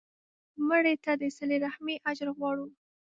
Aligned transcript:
مړه 0.67 0.93
ته 1.03 1.11
د 1.21 1.23
صله 1.37 1.55
رحمي 1.65 1.95
اجر 2.09 2.27
غواړو 2.37 2.65